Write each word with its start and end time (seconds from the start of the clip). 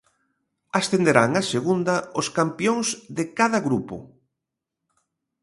Ascenderán 0.79 1.31
a 1.41 1.43
segunda 1.53 1.95
os 2.19 2.27
campións 2.37 2.87
de 3.17 3.23
cada 3.37 3.59
grupo. 3.67 3.95